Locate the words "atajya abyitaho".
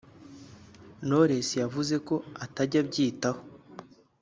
2.45-3.41